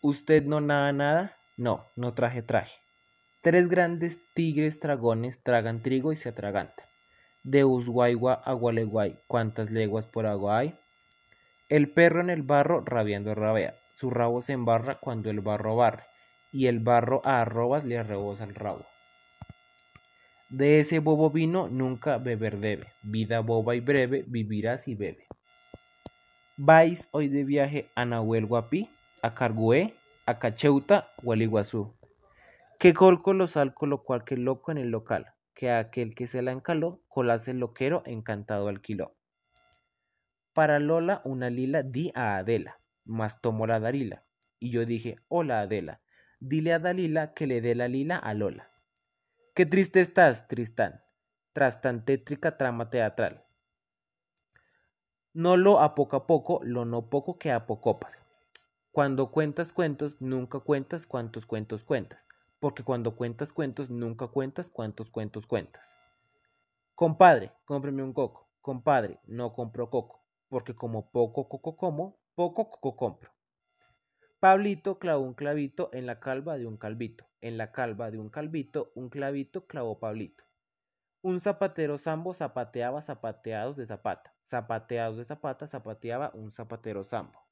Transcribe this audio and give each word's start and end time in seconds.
¿Usted 0.00 0.44
no 0.44 0.60
nada 0.60 0.92
nada? 0.92 1.36
No, 1.56 1.84
no 1.96 2.14
traje 2.14 2.40
traje. 2.40 2.78
Tres 3.40 3.68
grandes 3.68 4.16
tigres 4.32 4.78
dragones 4.78 5.42
tragan 5.42 5.82
trigo 5.82 6.12
y 6.12 6.16
se 6.16 6.28
atragantan. 6.28 6.86
De 7.42 7.64
Ushuaigua 7.64 8.34
a 8.34 8.52
Gualeguay, 8.52 9.18
¿cuántas 9.26 9.72
leguas 9.72 10.06
por 10.06 10.26
agua 10.26 10.58
hay? 10.58 10.78
El 11.68 11.90
perro 11.90 12.20
en 12.20 12.30
el 12.30 12.42
barro 12.42 12.84
rabiando 12.84 13.34
rabea, 13.34 13.74
su 13.96 14.10
rabo 14.10 14.40
se 14.40 14.52
embarra 14.52 15.00
cuando 15.00 15.30
el 15.30 15.40
barro 15.40 15.74
barre, 15.74 16.04
y 16.52 16.66
el 16.66 16.78
barro 16.78 17.20
a 17.24 17.40
arrobas 17.40 17.84
le 17.84 17.98
arrebosa 17.98 18.44
el 18.44 18.54
rabo. 18.54 18.86
De 20.48 20.78
ese 20.78 21.00
bobo 21.00 21.30
vino 21.30 21.66
nunca 21.68 22.18
beber 22.18 22.58
debe, 22.58 22.92
vida 23.02 23.40
boba 23.40 23.74
y 23.74 23.80
breve, 23.80 24.24
vivirás 24.28 24.86
y 24.86 24.94
bebe. 24.94 25.26
¿Vais 26.56 27.08
hoy 27.10 27.28
de 27.28 27.42
viaje 27.42 27.90
a 27.96 28.04
Nahuel 28.04 28.46
Guapi, 28.46 28.88
a 29.28 29.92
a 30.26 30.38
Cacheuta 30.38 31.12
o 31.24 31.32
al 31.32 31.42
Iguazú? 31.42 31.96
Que 32.78 32.94
salco 33.46 33.86
lo 33.86 34.04
cual 34.04 34.24
que 34.24 34.36
loco 34.36 34.70
en 34.70 34.78
el 34.78 34.90
local, 34.90 35.34
que 35.54 35.70
aquel 35.70 36.14
que 36.14 36.26
se 36.26 36.42
la 36.42 36.52
encaló, 36.52 37.02
colase 37.08 37.50
el 37.50 37.58
loquero 37.58 38.02
encantado 38.06 38.68
alquiló. 38.68 39.16
Para 40.52 40.78
Lola 40.78 41.20
una 41.24 41.50
lila 41.50 41.82
di 41.82 42.12
a 42.14 42.36
Adela, 42.36 42.80
mas 43.04 43.40
tomó 43.40 43.66
la 43.66 43.80
Darila, 43.80 44.24
y 44.58 44.70
yo 44.70 44.84
dije, 44.84 45.16
hola 45.28 45.60
Adela, 45.60 46.00
dile 46.40 46.72
a 46.72 46.78
Dalila 46.78 47.34
que 47.34 47.46
le 47.46 47.60
dé 47.60 47.74
la 47.74 47.88
lila 47.88 48.16
a 48.16 48.34
Lola. 48.34 48.70
Qué 49.54 49.66
triste 49.66 50.00
estás, 50.00 50.46
Tristán, 50.46 51.02
tras 51.52 51.80
tan 51.80 52.04
tétrica 52.04 52.56
trama 52.56 52.90
teatral. 52.90 53.44
No 55.32 55.56
lo 55.56 55.80
a 55.80 55.94
poco 55.94 56.16
a 56.16 56.26
poco, 56.26 56.60
lo 56.62 56.84
no 56.84 57.10
poco 57.10 57.38
que 57.38 57.50
a 57.50 57.66
pocopas. 57.66 58.27
Cuando 58.90 59.30
cuentas 59.30 59.72
cuentos, 59.72 60.20
nunca 60.20 60.60
cuentas 60.60 61.06
cuántos 61.06 61.46
cuentos 61.46 61.84
cuentas, 61.84 62.20
porque 62.58 62.82
cuando 62.82 63.14
cuentas 63.14 63.52
cuentos, 63.52 63.90
nunca 63.90 64.28
cuentas 64.28 64.70
cuántos 64.70 65.10
cuentos 65.10 65.46
cuentas. 65.46 65.82
Compadre, 66.94 67.52
cómpreme 67.64 68.02
un 68.02 68.12
coco. 68.12 68.48
Compadre, 68.60 69.20
no 69.26 69.52
compro 69.52 69.88
coco, 69.88 70.24
porque 70.48 70.74
como 70.74 71.10
poco 71.10 71.48
coco 71.48 71.76
como, 71.76 72.18
poco 72.34 72.70
coco 72.70 72.96
compro. 72.96 73.30
Pablito 74.40 74.98
clavó 74.98 75.22
un 75.22 75.34
clavito 75.34 75.90
en 75.92 76.06
la 76.06 76.18
calva 76.18 76.56
de 76.58 76.66
un 76.66 76.76
calvito. 76.76 77.26
En 77.40 77.58
la 77.58 77.72
calva 77.72 78.10
de 78.10 78.18
un 78.18 78.30
calvito, 78.30 78.92
un 78.94 79.10
clavito 79.10 79.66
clavó 79.66 79.98
Pablito. 79.98 80.44
Un 81.22 81.40
zapatero 81.40 81.98
sambo 81.98 82.34
zapateaba 82.34 83.02
zapateados 83.02 83.76
de 83.76 83.86
zapata. 83.86 84.34
Zapateados 84.48 85.18
de 85.18 85.24
zapata 85.24 85.66
zapateaba 85.66 86.30
un 86.34 86.52
zapatero 86.52 87.04
sambo. 87.04 87.47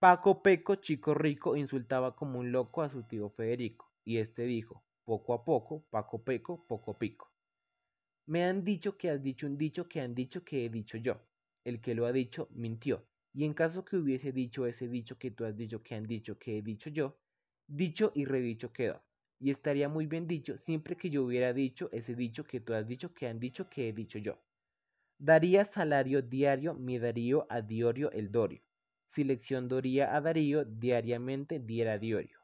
Paco 0.00 0.42
Peco, 0.44 0.76
chico 0.76 1.12
rico, 1.12 1.56
insultaba 1.56 2.14
como 2.14 2.38
un 2.38 2.52
loco 2.52 2.82
a 2.82 2.88
su 2.88 3.02
tío 3.02 3.30
Federico, 3.30 3.90
y 4.04 4.18
este 4.18 4.42
dijo, 4.44 4.84
poco 5.04 5.34
a 5.34 5.44
poco, 5.44 5.86
Paco 5.90 6.22
Peco, 6.22 6.64
poco 6.68 6.96
pico. 6.96 7.32
Me 8.26 8.44
han 8.44 8.64
dicho 8.64 8.96
que 8.96 9.10
has 9.10 9.20
dicho 9.20 9.48
un 9.48 9.58
dicho 9.58 9.88
que 9.88 10.00
han 10.00 10.14
dicho 10.14 10.44
que 10.44 10.64
he 10.64 10.68
dicho 10.68 10.98
yo. 10.98 11.20
El 11.64 11.80
que 11.80 11.96
lo 11.96 12.06
ha 12.06 12.12
dicho 12.12 12.48
mintió. 12.52 13.08
Y 13.34 13.44
en 13.44 13.54
caso 13.54 13.84
que 13.84 13.96
hubiese 13.96 14.30
dicho 14.30 14.66
ese 14.66 14.86
dicho 14.86 15.18
que 15.18 15.32
tú 15.32 15.44
has 15.44 15.56
dicho 15.56 15.82
que 15.82 15.96
han 15.96 16.06
dicho 16.06 16.38
que 16.38 16.58
he 16.58 16.62
dicho 16.62 16.90
yo, 16.90 17.18
dicho 17.66 18.12
y 18.14 18.24
redicho 18.24 18.72
quedó. 18.72 19.02
Y 19.40 19.50
estaría 19.50 19.88
muy 19.88 20.06
bien 20.06 20.28
dicho 20.28 20.58
siempre 20.58 20.96
que 20.96 21.10
yo 21.10 21.24
hubiera 21.24 21.52
dicho 21.52 21.88
ese 21.90 22.14
dicho 22.14 22.44
que 22.44 22.60
tú 22.60 22.72
has 22.72 22.86
dicho 22.86 23.12
que 23.14 23.26
han 23.26 23.40
dicho 23.40 23.68
que 23.68 23.88
he 23.88 23.92
dicho 23.92 24.20
yo. 24.20 24.38
Daría 25.18 25.64
salario 25.64 26.22
diario 26.22 26.74
mi 26.74 27.00
Darío 27.00 27.46
a 27.48 27.62
Diorio 27.62 28.12
el 28.12 28.30
Dorio. 28.30 28.62
Si 29.08 29.24
lección 29.24 29.68
doría 29.68 30.14
a 30.14 30.20
Darío 30.20 30.64
diariamente 30.64 31.58
diera 31.58 31.98
Diorio. 31.98 32.38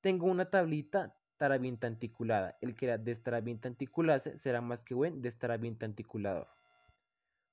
Tengo 0.00 0.26
una 0.26 0.50
tablita 0.50 1.16
tarabintanticulada. 1.36 2.58
El 2.60 2.74
que 2.74 2.88
la 2.88 2.98
destarabintanticulase 2.98 4.38
será 4.38 4.60
más 4.60 4.82
que 4.82 4.94
buen 4.94 5.22
destarabintanticulador. 5.22 6.48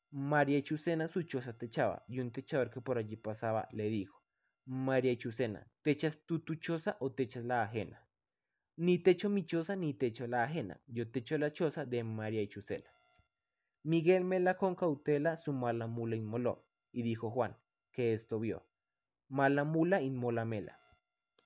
María 0.09 0.61
Chucena 0.61 1.07
su 1.07 1.23
choza 1.23 1.57
techaba, 1.57 2.03
y 2.07 2.19
un 2.19 2.31
techador 2.31 2.69
que 2.69 2.81
por 2.81 2.97
allí 2.97 3.15
pasaba 3.15 3.69
le 3.71 3.85
dijo, 3.85 4.21
María 4.65 5.15
Chucena, 5.17 5.65
¿techas 5.83 6.25
tú 6.25 6.39
tu 6.39 6.55
choza 6.55 6.97
o 6.99 7.13
techas 7.13 7.45
la 7.45 7.63
ajena? 7.63 8.05
Ni 8.75 8.97
techo 8.99 9.29
mi 9.29 9.45
choza 9.45 9.75
ni 9.75 9.93
techo 9.93 10.27
la 10.27 10.43
ajena, 10.43 10.81
yo 10.87 11.09
techo 11.09 11.37
la 11.37 11.53
choza 11.53 11.85
de 11.85 12.03
María 12.03 12.45
Chucena. 12.47 12.89
Miguel 13.83 14.25
Mela 14.25 14.57
con 14.57 14.75
cautela 14.75 15.37
su 15.37 15.53
mala 15.53 15.87
mula 15.87 16.15
inmoló, 16.15 16.65
y 16.91 17.03
dijo 17.03 17.29
Juan, 17.29 17.57
que 17.91 18.13
esto 18.13 18.39
vio. 18.39 18.65
Mala 19.27 19.63
mula 19.63 20.01
inmola 20.01 20.45
mela. 20.45 20.79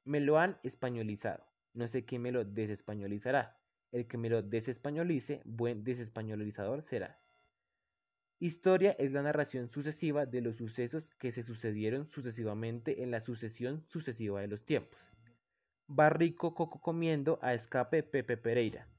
Me 0.04 0.20
lo 0.20 0.40
han 0.40 0.58
españolizado, 0.64 1.46
no 1.74 1.88
sé 1.88 2.06
quién 2.06 2.22
me 2.22 2.32
lo 2.32 2.46
desespañolizará. 2.46 3.60
El 3.92 4.08
que 4.08 4.18
me 4.18 4.30
lo 4.30 4.42
desespañolice, 4.42 5.42
buen 5.46 5.84
desespañolizador 5.84 6.82
será. 6.82 7.20
Historia 8.40 8.92
es 9.00 9.14
la 9.14 9.22
narración 9.22 9.70
sucesiva 9.70 10.26
de 10.26 10.42
los 10.42 10.58
sucesos 10.58 11.16
que 11.16 11.32
se 11.32 11.42
sucedieron 11.42 12.10
sucesivamente 12.10 13.02
en 13.02 13.12
la 13.12 13.22
sucesión 13.22 13.86
sucesiva 13.88 14.42
de 14.42 14.48
los 14.48 14.66
tiempos. 14.66 15.00
Va 15.88 16.10
rico 16.10 16.54
Coco 16.54 16.82
comiendo 16.82 17.40
a 17.42 17.54
escape 17.54 18.04
Pepe 18.04 18.36
Pereira. 18.36 18.90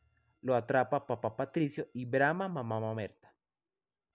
Lo 0.40 0.54
atrapa 0.54 1.06
papá 1.06 1.36
Patricio 1.36 1.88
y 1.92 2.06
brama 2.06 2.48
mamá 2.48 2.80
Mamerta. 2.80 3.35